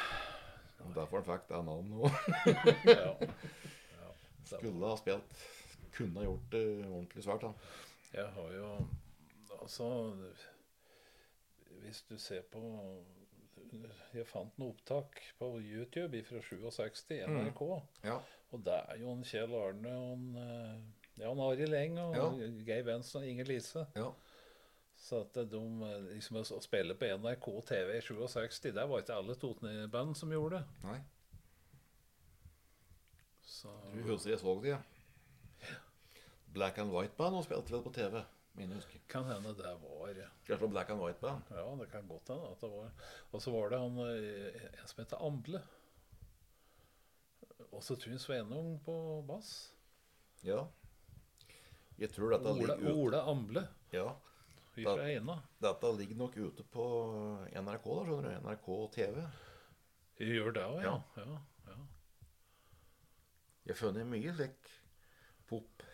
Og 0.86 0.94
derfor 0.96 1.20
han 1.20 1.26
fikk 1.28 1.44
det 1.50 1.58
navnet 1.66 1.96
òg. 2.00 2.14
ja. 2.88 3.10
ja. 3.98 4.08
Skulle 4.48 4.88
ha 4.88 4.96
spilt. 4.96 5.42
Kunne 5.92 6.22
ha 6.22 6.24
gjort 6.24 6.46
det 6.54 6.62
ordentlig 6.86 7.26
svært, 7.26 7.44
han. 7.44 7.60
Jeg 8.14 8.32
har 8.38 8.56
jo 8.56 8.70
Altså 9.60 9.86
Hvis 11.82 12.00
du 12.08 12.16
ser 12.18 12.42
på 12.50 12.62
Jeg 14.14 14.26
fant 14.26 14.56
noen 14.58 14.72
opptak 14.74 15.20
på 15.38 15.50
YouTube 15.62 16.20
fra 16.26 16.40
67, 16.42 17.20
NRK. 17.28 17.62
Ja. 18.04 18.16
Og 18.50 18.64
det 18.66 18.74
er 18.88 18.98
jo 18.98 19.12
en 19.12 19.22
Kjell 19.24 19.54
Arne 19.54 19.92
og 19.94 20.12
en, 20.16 20.24
eh, 20.42 21.20
ja, 21.22 21.30
en 21.30 21.40
Arild 21.44 21.74
Eng 21.78 21.98
og 22.02 22.16
Ja. 22.16 22.26
Geir 22.66 22.82
Bensen 22.84 23.22
og 23.22 23.28
Inger 23.28 23.44
Lise. 23.44 23.86
ja. 23.96 24.10
Så 25.00 25.22
at 25.22 25.32
de 25.48 25.56
eh, 25.56 26.00
liksom 26.14 26.36
å 26.42 26.60
spille 26.60 26.94
på 26.94 27.06
NRK 27.22 27.46
TV 27.70 27.94
i 27.96 28.00
67, 28.02 28.72
det 28.74 28.88
var 28.90 29.00
ikke 29.00 29.14
alle 29.16 29.34
Toten-band 29.34 30.16
som 30.18 30.30
gjorde 30.34 30.58
det. 30.58 30.66
Nei. 30.84 30.98
Så 33.46 33.68
Du 33.94 34.02
husker 34.10 34.30
jeg 34.34 34.40
så 34.42 34.54
det, 34.62 34.74
ja. 34.74 34.78
Black 36.52 36.78
and 36.78 36.92
White 36.92 37.14
Band 37.16 37.36
og 37.38 37.44
spilte 37.46 37.72
vel 37.72 37.82
på 37.86 37.92
TV. 37.94 38.20
Min 38.58 38.72
husker. 38.72 39.00
kan 39.08 39.24
hende 39.24 39.52
det 39.54 39.74
var 39.82 40.14
Kanskje 40.46 40.68
Black 40.68 40.90
and 40.90 41.00
White 41.02 41.20
Band. 41.20 41.42
Ja, 41.50 41.66
det 41.80 41.90
kan 41.90 42.08
godt 42.08 42.28
hende. 42.28 42.50
at 42.50 42.60
det 42.60 42.70
var 42.70 42.90
Og 43.32 43.42
så 43.42 43.50
var 43.54 43.70
det 43.70 43.78
han 43.78 43.98
eh, 43.98 44.80
en 44.80 44.88
som 44.90 45.02
heter 45.04 45.22
Amble. 45.26 45.62
Også 47.70 47.96
Trym 47.96 48.18
Sveinung 48.18 48.80
på 48.84 48.94
bass. 49.28 49.72
Ja. 50.42 50.64
Jeg 52.00 52.10
tror 52.12 52.30
dette 52.34 52.48
Ole, 52.50 52.58
ligger 52.58 52.80
ute 52.80 52.94
Ole 52.96 53.22
Amble 53.22 53.62
Ja. 53.92 54.08
fra 54.74 54.96
Eina. 55.04 55.38
Dette 55.60 55.92
ligger 55.98 56.16
nok 56.16 56.36
ute 56.36 56.64
på 56.64 56.84
NRK, 57.54 57.84
da, 57.84 58.04
skjønner 58.08 58.28
du. 58.28 58.48
NRK 58.48 58.68
TV. 58.96 59.24
Gjør 60.20 60.52
det 60.56 60.64
òg, 60.64 60.82
ja. 60.84 60.94
Ja. 61.16 61.24
ja. 61.24 61.38
ja. 61.70 61.78
Jeg 63.64 63.74
har 63.74 63.80
funnet 63.80 64.08
mye 64.08 64.34
slik 64.36 64.70
pop 65.48 65.84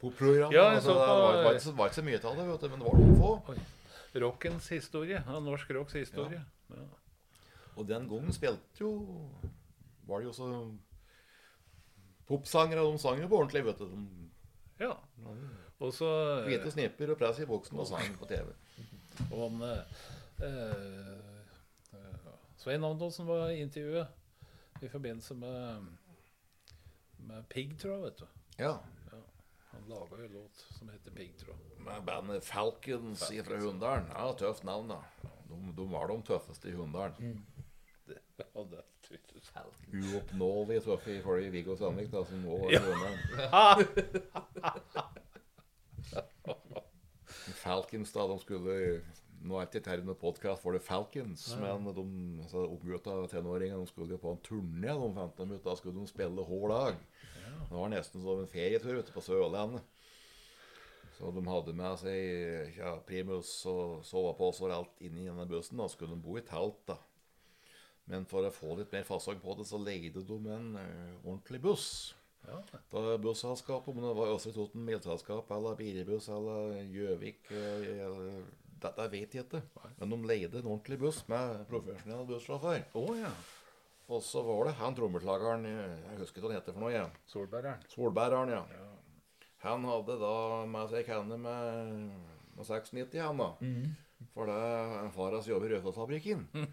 popprogram. 0.00 0.52
Ja, 0.52 0.68
altså, 0.74 0.92
det 0.92 1.06
på- 1.06 1.16
var, 1.22 1.42
var, 1.44 1.58
så- 1.58 1.72
var 1.76 1.86
ikke 1.90 2.00
så 2.00 2.04
mye 2.04 2.20
av 2.24 2.36
det, 2.36 2.46
vet 2.50 2.60
du, 2.60 2.68
men 2.68 2.78
det 2.80 2.86
var 2.86 2.98
noen 3.00 3.16
få. 3.20 3.56
Rockens 4.20 4.68
historie. 4.72 5.22
Ja, 5.26 5.40
norsk 5.40 5.70
rocks 5.76 5.92
historie. 5.92 6.42
Ja. 6.70 6.84
Og 7.76 7.86
den 7.88 8.08
gangen 8.08 8.32
spilte 8.32 8.80
jo 8.80 8.90
Var 10.08 10.20
det 10.22 10.26
jo 10.26 10.32
så 10.32 10.46
Popsangere, 12.26 12.82
de 12.82 12.98
sang 12.98 13.20
jo 13.20 13.28
på 13.30 13.38
ordentlig, 13.38 13.64
vet 13.68 13.78
du. 13.78 13.86
De 13.86 14.84
ja. 14.86 14.92
Og 15.78 15.92
så 15.94 16.08
Hvite 16.48 16.70
snipper 16.72 17.12
og 17.12 17.18
press 17.20 17.38
i 17.38 17.46
boksen 17.46 17.78
og 17.78 17.86
sang 17.86 18.16
på 18.18 18.26
TV. 18.30 18.48
Og 19.30 19.36
han 19.44 19.62
eh, 19.62 20.00
eh, 20.48 22.32
Svein 22.58 22.84
Antonsen 22.84 23.28
var 23.28 23.50
i 23.52 23.60
intervjuet 23.62 24.82
i 24.82 24.88
forbindelse 24.92 25.34
med 25.38 25.86
med 27.26 27.44
jeg, 27.50 28.02
vet 28.02 28.18
du. 28.20 28.26
Ja. 28.58 28.74
Han 29.76 29.88
laga 29.88 30.24
en 30.24 30.32
låt 30.32 30.56
som 30.78 30.88
heter 30.88 31.10
Piggtråd. 31.10 31.56
Med 31.78 32.04
bandet 32.04 32.44
Falcons 32.44 33.28
fra 33.44 33.56
Hunndalen. 33.56 34.06
Ja, 34.14 34.32
tøft 34.38 34.64
navn, 34.64 34.88
da. 34.88 35.02
De, 35.48 35.72
de 35.76 35.88
var 35.92 36.08
de 36.08 36.22
tøffeste 36.22 36.68
i 36.68 36.72
Hunndalen. 36.72 37.46
Det, 38.06 38.18
var 38.54 38.64
det. 38.70 38.84
Uoppnåelig 39.92 40.80
tøffe 40.82 41.18
ifølge 41.20 41.50
Viggo 41.50 41.76
Sandvik, 41.78 42.08
da, 42.12 42.24
som 42.26 42.48
òg 42.48 42.64
var 42.64 42.70
i 42.72 42.80
Hunndalen. 42.86 43.20
Falcons, 47.62 48.12
da, 48.12 48.26
de 48.30 48.38
skulle 48.42 48.74
Nå 49.46 49.58
er 49.60 49.68
ikke 49.68 49.78
dette 49.78 50.02
noen 50.02 50.18
podkast 50.18 50.62
for 50.62 50.74
det 50.74 50.82
Falcons, 50.82 51.42
men 51.60 51.84
de 51.94 52.04
altså, 52.42 52.64
oppgutta 52.66 53.14
tenåringene 53.30 53.86
skulle 53.86 54.16
jo 54.16 54.22
på 54.22 54.32
en 54.32 54.40
turné. 54.42 54.90
De 54.90 55.10
fant 55.14 55.36
dem 55.38 55.52
ut, 55.54 55.62
Da 55.62 55.76
skulle 55.78 56.00
de 56.00 56.06
spille 56.10 56.46
hver 56.48 56.72
dag. 56.72 56.94
Det 57.66 57.74
var 57.74 57.90
nesten 57.92 58.22
som 58.22 58.40
en 58.40 58.50
ferietur 58.50 59.00
ute 59.00 59.14
på 59.14 59.24
Sørlandet. 59.24 59.84
Så 61.16 61.30
de 61.32 61.42
hadde 61.48 61.72
med 61.76 61.96
seg 62.00 62.76
ja, 62.76 62.92
primus 63.08 63.50
og 63.70 64.02
soveposer 64.04 64.68
og 64.68 64.74
alt 64.76 65.04
inni 65.06 65.24
denne 65.24 65.46
bussen. 65.48 65.80
Da 65.80 65.88
skulle 65.88 66.16
de 66.16 66.24
bo 66.24 66.36
i 66.36 66.44
telt, 66.44 66.82
da. 66.88 66.98
Men 68.06 68.26
for 68.28 68.46
å 68.46 68.52
få 68.54 68.76
litt 68.78 68.92
mer 68.94 69.06
fasong 69.08 69.40
på 69.42 69.56
det, 69.58 69.66
så 69.66 69.80
leide 69.82 70.22
de 70.28 70.36
en 70.52 70.68
uh, 70.76 71.16
ordentlig 71.24 71.62
buss. 71.64 71.88
Ja. 72.46 72.60
Da 72.92 73.16
busselskapet, 73.18 73.90
om 73.90 74.04
det 74.04 74.12
var 74.14 74.34
Østre 74.36 74.52
Toten 74.54 74.86
bilselskap 74.86 75.50
eller 75.56 75.74
Birebuss 75.78 76.28
eller 76.30 76.76
Gjøvik 76.94 77.50
eh, 77.50 78.36
Dette 78.76 79.06
vet 79.10 79.34
jeg 79.34 79.46
ikke. 79.48 79.62
Men 79.98 80.12
de 80.12 80.18
leide 80.30 80.60
en 80.60 80.68
ordentlig 80.68 81.00
buss 81.00 81.24
med 81.32 81.64
profesjonell 81.70 82.28
bussjåfør. 82.28 82.84
Oh, 83.00 83.10
ja. 83.18 83.32
Og 84.06 84.22
så 84.22 84.42
var 84.46 84.68
det 84.68 84.76
han 84.78 84.94
trommeslageren 84.94 85.64
Jeg 85.66 86.18
husker 86.20 86.42
hva 86.42 86.52
han 86.52 86.60
heter 86.60 86.74
for 86.76 86.84
noe. 86.84 86.94
Ja. 86.94 87.06
Solbæreren. 87.30 87.82
Solbæreren, 87.90 88.52
ja. 88.54 88.62
Han 89.66 89.86
hadde 89.88 90.18
da 90.20 90.34
med 90.70 90.90
seg 90.92 91.06
kanne 91.08 91.38
med, 91.42 92.02
med 92.54 92.68
96, 92.68 93.16
han 93.18 93.40
da. 93.42 93.52
For 94.32 94.48
det 94.48 95.12
far 95.16 95.34
hans 95.34 95.48
jobber 95.50 95.70
i 95.70 95.74
Rødfossfabrikken. 95.74 96.46
Mm. 96.54 96.68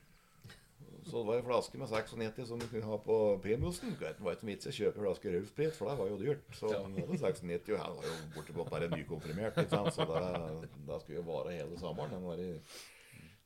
Så 1.04 1.18
det 1.18 1.28
var 1.28 1.40
en 1.42 1.44
flaske 1.44 1.78
med 1.78 1.90
96 1.90 2.48
som 2.48 2.60
du 2.60 2.68
kunne 2.68 2.88
ha 2.88 2.98
på 2.98 3.18
primusen. 3.44 3.96
Det 4.00 4.14
var 4.24 4.38
ikke 4.38 4.48
vits 4.48 4.70
i 4.70 4.72
å 4.72 4.76
kjøpe 4.78 5.04
flaske 5.04 5.34
rødsprit, 5.34 5.76
for 5.76 5.90
det 5.90 5.98
var 6.00 6.12
jo 6.14 6.20
dyrt. 6.22 6.46
Så 6.56 6.72
han 6.72 6.96
hadde 6.96 7.18
96, 7.20 7.74
og 7.74 7.82
han 7.82 7.98
var 7.98 8.08
jo 8.08 8.16
bortimot 8.38 8.72
bare 8.72 8.90
nykomprimert. 8.94 9.60
Ikke 9.60 9.76
sant? 9.76 9.92
Så 9.98 10.08
det, 10.08 10.70
det 10.88 11.00
skulle 11.02 11.20
jo 11.20 11.26
vare 11.28 11.58
hele 11.58 11.80
sommeren. 11.82 12.14
Den 12.16 12.24
var 12.24 12.40
i 12.40 12.54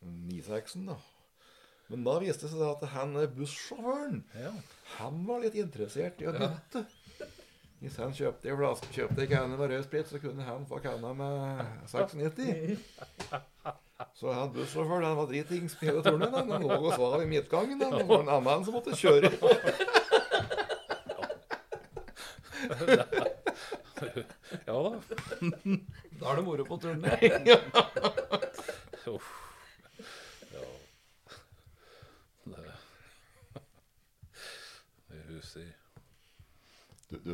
96-en, 0.03 0.91
da. 0.91 0.99
Men 1.89 2.03
da 2.03 2.17
viste 2.19 2.45
det 2.47 2.51
seg 2.53 2.63
at 2.67 2.83
han 2.93 3.15
eh, 3.21 3.29
bussjåføren 3.37 4.23
Ja. 4.35 4.51
han 4.97 5.21
var 5.27 5.39
litt 5.45 5.55
interessert 5.55 6.19
i 6.21 6.27
å 6.27 6.33
bytte. 6.35 6.85
Hvis 7.79 7.95
han 8.01 8.13
kjøpte 8.17 8.49
en 8.49 8.57
flaske- 8.57 8.89
kjøpte 8.95 9.21
en 9.23 9.29
kanne 9.31 9.57
med 9.59 9.69
rød 9.71 9.83
sprit, 9.85 10.07
så 10.09 10.19
kunne 10.19 10.43
han 10.47 10.65
få 10.65 10.79
kanna 10.81 11.13
med 11.13 11.61
96. 11.91 12.79
Så 14.17 14.29
han 14.33 14.51
bussjåføren 14.53 15.05
han 15.07 15.15
var 15.17 15.25
dritings 15.29 15.73
på 15.77 15.85
hele 15.87 16.01
turen. 16.05 16.21
Han 16.33 16.51
Han 16.51 16.61
lå 16.67 16.75
og 16.77 16.93
sov 16.93 17.21
i 17.21 17.25
midtgangen. 17.29 17.81
Han. 17.81 17.95
Det 17.97 18.05
var 18.09 18.19
en 18.25 18.29
annen 18.29 18.65
som 18.65 18.73
måtte 18.77 18.93
kjøre. 18.97 19.31
ja 24.65 24.75
da. 24.83 25.01
Da 26.17 26.31
er 26.31 26.35
det 26.39 26.43
moro 26.47 26.63
på 26.65 26.77
turen. 26.81 27.03
Uff. 29.07 29.27
Ja. 30.53 30.63
Det 32.45 32.73
Det 35.09 35.19
huset 35.29 35.73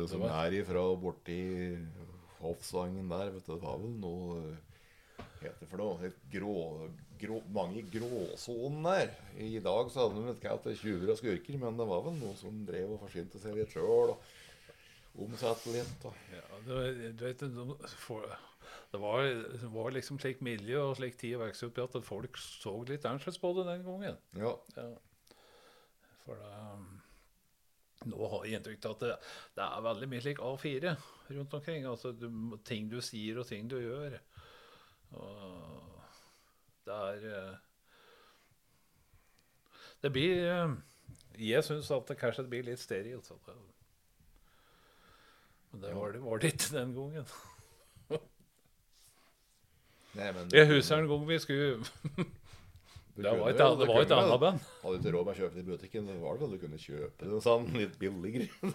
Du, 0.04 0.10
du 0.10 0.12
som 0.12 0.28
er 0.28 0.60
ifra 0.60 0.84
borti 1.00 1.40
Hoffsangen 2.44 3.08
der, 3.08 3.32
vet 3.32 3.46
du, 3.48 3.54
det 3.54 3.62
var 3.64 3.80
vel 3.80 3.98
noe 4.02 4.54
heter 5.44 5.70
for 5.70 5.80
noe? 5.80 6.10
Grå, 6.32 6.54
grå, 7.20 7.40
mange 7.54 7.82
i 7.82 7.86
gråsonen 7.92 8.86
der. 8.86 9.12
I 9.40 9.58
dag 9.64 9.90
så 9.92 10.06
hadde 10.06 10.24
de 10.28 10.36
kalt 10.42 10.66
det 10.68 10.78
tjuver 10.80 11.12
og 11.12 11.20
skurker, 11.20 11.60
men 11.60 11.78
det 11.80 11.88
var 11.90 12.02
vel 12.06 12.18
noen 12.18 12.38
som 12.40 12.64
drev 12.68 12.96
og 12.96 13.04
forsynte 13.04 13.40
seg 13.42 13.58
litt 13.58 13.74
sjøl. 13.74 14.14
Omsatte 15.24 15.70
litt. 15.74 16.08
Og. 16.08 16.18
Ja, 16.34 16.44
det, 16.66 17.14
du 17.14 17.24
vet, 17.28 17.44
det, 17.44 17.92
for, 18.02 18.26
det, 18.90 19.00
var, 19.02 19.28
det 19.62 19.70
var 19.76 19.94
liksom 19.94 20.18
slik 20.22 20.42
miljø 20.44 20.80
og 20.88 20.96
slik 20.98 21.18
tid 21.20 21.38
å 21.38 21.44
vokse 21.44 21.68
opp 21.68 21.78
i 21.78 21.86
at 21.86 21.98
folk 22.08 22.40
så 22.42 22.74
litt 22.88 23.06
annerledes 23.06 23.40
på 23.42 23.54
det 23.58 23.68
den 23.70 23.86
gangen. 23.86 24.20
Ja. 24.40 24.56
Ja. 24.80 24.90
For 26.24 26.40
det, 26.40 27.03
nå 28.10 28.28
har 28.32 28.46
jeg 28.46 28.58
inntrykk 28.58 28.86
av 28.88 28.96
at 28.96 29.04
det, 29.04 29.12
det 29.58 29.66
er 29.66 29.84
veldig 29.88 30.08
mye 30.12 30.24
slik 30.24 30.40
A4 30.44 30.94
rundt 31.36 31.54
omkring. 31.58 31.86
Altså 31.88 32.12
du, 32.12 32.28
ting 32.66 32.88
du 32.90 32.98
sier 33.04 33.40
og 33.40 33.48
ting 33.48 33.68
du 33.70 33.78
gjør. 33.80 34.18
Og 35.14 36.02
det 36.84 36.98
er 36.98 37.28
eh, 37.30 37.54
Det 40.02 40.10
blir 40.12 40.42
eh, 40.50 40.74
Jeg 41.38 41.64
syns 41.64 41.90
at 41.94 42.08
det 42.10 42.18
kanskje 42.20 42.48
blir 42.48 42.66
litt 42.66 42.82
sterilt. 42.82 43.30
Men 45.72 45.82
det 45.82 45.94
var 45.96 46.12
det, 46.14 46.22
var 46.22 46.38
det 46.38 46.52
ikke 46.54 46.76
den 46.76 46.94
gangen. 46.94 47.34
Nei, 50.14 50.30
men 50.30 50.50
Jeg 50.54 50.68
husker 50.70 51.00
en 51.02 51.08
gang 51.10 51.24
vi 51.28 51.38
skulle 51.42 51.84
Det 53.14 53.30
var 53.30 53.46
et, 53.52 53.60
det 53.60 53.86
var 53.86 54.00
et 54.02 54.10
kunne 54.10 54.12
annet 54.16 54.40
band. 54.42 54.62
Hadde 54.82 54.98
du 54.98 55.04
ikke 55.04 55.10
råd 55.14 55.26
med 55.28 55.34
å 55.34 55.38
kjøpe 55.38 55.54
det 55.54 55.62
i 55.62 55.66
butikken, 55.68 56.06
var 56.18 56.34
det 56.34 56.40
vel 56.42 56.54
du 56.56 56.62
kunne 56.64 56.78
kjøpe 56.82 57.28
det 57.30 57.38
sånn 57.44 57.68
litt 57.78 57.94
billigere. 58.00 58.48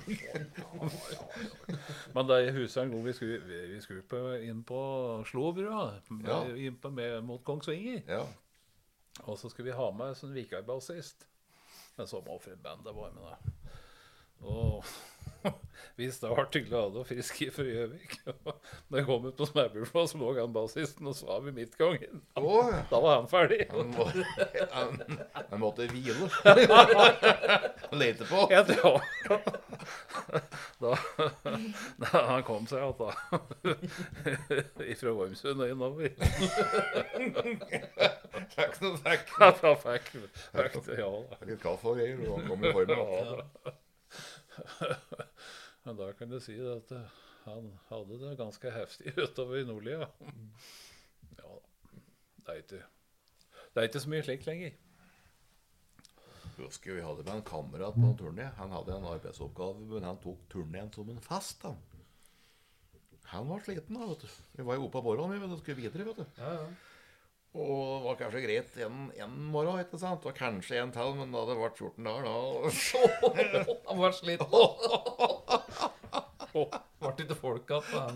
Men 2.15 2.31
jeg 2.31 2.53
husker 2.55 2.85
en 2.85 2.93
gang 2.93 3.03
vi 3.09 3.13
skulle, 3.17 3.39
vi, 3.49 3.57
vi 3.73 3.79
skulle 3.83 4.05
på, 4.07 4.21
inn 4.47 4.61
på 4.67 4.79
Slobrua, 5.27 5.81
Ja. 6.23 6.37
inn 6.55 6.77
på, 6.79 6.91
med, 6.95 7.17
mot 7.27 7.43
Kongsvinger. 7.43 7.99
Ja. 8.07 8.23
Og 9.25 9.35
så 9.41 9.51
skulle 9.51 9.73
vi 9.73 9.77
ha 9.77 9.89
med 9.91 10.13
en 10.13 10.19
sånn 10.21 10.31
vikarbassist. 10.35 11.27
En 11.99 12.07
så 12.07 12.21
for 12.39 12.55
et 12.55 12.63
band 12.63 12.87
det 12.87 12.95
var 12.95 13.11
med 13.11 13.23
da. 13.27 13.35
Og 14.47 14.87
vi 15.99 16.07
startet 16.11 16.67
glade 16.67 16.99
og 16.99 17.07
friske 17.07 17.49
fra 17.51 17.63
Gjøvik. 17.63 18.17
Og 18.27 18.53
Da 18.91 18.99
jeg 18.99 19.05
kom 19.07 19.25
ut 19.25 19.37
på 19.37 19.47
Smærbulva, 19.47 20.05
så 20.07 20.19
lå 20.19 20.33
han 20.37 20.53
bassisten 20.55 21.07
og 21.11 21.15
sov 21.15 21.47
i 21.47 21.53
midtgangen. 21.55 22.21
Oh. 22.39 22.71
Da 22.91 23.01
var 23.03 23.19
han 23.19 23.29
ferdig. 23.31 23.65
han, 23.73 23.91
må, 23.95 24.07
han, 24.71 25.01
han 25.35 25.59
måtte 25.59 25.87
hvile. 25.91 26.29
Lete 27.99 28.27
på. 28.29 28.47
Ja, 28.51 28.63
det 28.63 28.79
var 28.83 29.03
da, 30.83 30.95
da 31.99 32.23
han 32.27 32.43
kom 32.47 32.67
seg 32.69 32.83
igjen, 32.83 32.95
da. 32.99 33.11
Fra 34.99 35.13
Vormsund 35.15 35.63
og 35.63 35.71
innover. 35.71 36.11
Fikk 38.55 38.79
noe 38.83 38.97
fikk. 39.03 39.33
Ja, 39.39 39.51
da 39.61 39.73
fikk 39.79 40.11
ja. 40.15 41.09
da. 41.09 41.39
Litt 41.47 41.61
kaffe 41.63 41.93
og 41.93 41.99
greier, 41.99 42.19
og 42.27 42.39
han 42.39 42.47
kom 42.49 42.65
i 42.65 42.73
form. 42.75 42.89
Ja, 42.95 43.03
da. 43.29 43.68
Men 45.85 45.97
da 45.99 46.11
kan 46.17 46.29
du 46.31 46.39
si 46.43 46.55
at 46.59 46.91
eh, 46.95 47.17
han 47.45 47.71
hadde 47.89 48.19
det 48.21 48.35
ganske 48.39 48.71
heftig 48.75 49.13
utover 49.23 49.61
i 49.61 49.65
Nordlia. 49.67 50.07
Ja 51.39 51.47
da. 51.47 51.59
Det 52.45 52.53
er 52.53 52.61
ikke, 52.63 52.83
det 53.73 53.81
er 53.81 53.87
ikke 53.89 54.01
så 54.03 54.11
mye 54.11 54.25
slikt 54.25 54.47
lenger. 54.49 54.77
Husker 56.59 56.97
vi 56.97 57.03
hadde 57.05 57.23
med 57.23 57.37
en 57.37 57.45
kamerat 57.47 57.95
på 57.95 58.07
en 58.09 58.17
turné. 58.19 58.49
Han 58.57 58.73
hadde 58.75 58.97
en 58.97 59.07
arbeidsoppgave, 59.07 59.85
men 59.93 60.03
han 60.07 60.17
tok 60.19 60.41
turneen 60.51 60.89
som 60.91 61.09
en 61.13 61.21
fest. 61.23 61.63
Han 61.63 61.77
Han 63.29 63.47
var 63.47 63.61
sliten, 63.63 63.95
da. 63.95 64.07
vet 64.09 64.25
du. 64.25 64.27
Vi 64.57 64.65
var 64.65 64.75
jo 64.79 64.87
oppe 64.87 64.97
av 64.99 65.05
morgenen 65.05 65.43
vi 65.45 65.59
skulle 65.61 65.77
videre. 65.83 66.07
vet 66.09 66.17
du. 66.17 66.25
Ja, 66.41 66.53
ja. 66.57 66.88
Og 67.57 67.65
det 67.65 68.05
var 68.05 68.17
kanskje 68.19 68.41
greit 68.43 68.75
en, 68.85 68.97
en 69.17 69.37
morgen, 69.49 69.79
ikke 69.81 69.97
sant? 69.97 70.25
Og 70.29 70.35
kanskje 70.37 70.77
en 70.83 70.91
til, 70.93 71.15
men 71.17 71.31
da 71.33 71.41
det 71.49 71.55
ble 71.57 71.69
14 71.73 72.05
dager, 72.05 72.27
da 72.29 72.33
Han 73.89 74.01
var 74.03 74.13
sliten. 74.13 74.45
Ble 76.53 77.25
ikke 77.25 77.37
folk 77.39 77.73
igjen. 77.73 78.13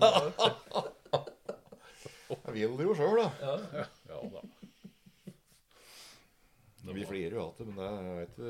Jeg 2.43 2.54
vil 2.54 2.78
det 2.78 2.86
jo 2.86 2.93
sjøl, 2.98 3.19
da. 3.24 3.28
Ja. 3.41 3.86
Ja 4.12 4.22
da. 4.36 4.41
Vi 6.93 7.06
flirer 7.08 7.38
jo 7.38 7.46
av 7.48 7.54
det, 7.58 7.65
men 7.69 7.78
det 7.80 7.86
er 7.88 8.26
ikke 8.28 8.50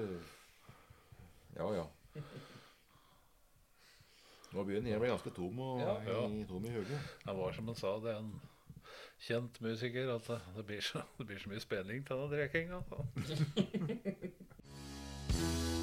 Ja, 1.54 1.68
ja. 1.78 1.86
Nå 4.54 4.64
begynner 4.66 4.92
jeg 4.92 5.00
å 5.00 5.02
bli 5.04 5.12
ganske 5.14 5.34
tom, 5.34 5.60
og, 5.64 5.80
Ja, 5.82 5.94
ja. 6.08 6.24
Tom 6.50 6.66
i 6.68 6.74
hodet. 6.74 7.00
Det 7.24 7.36
var 7.38 7.56
som 7.56 7.70
han 7.72 7.78
sa, 7.78 7.94
det 8.04 8.12
er 8.14 8.20
en 8.20 8.34
kjent 9.24 9.62
musiker, 9.64 10.16
at 10.16 10.28
det, 10.28 10.40
det, 10.58 10.66
blir, 10.68 10.82
så, 10.82 11.02
det 11.18 11.28
blir 11.30 11.40
så 11.40 11.50
mye 11.50 11.64
spenning 11.64 12.08
til 12.08 12.16
den 12.16 12.30
drikkinga. 12.36 12.80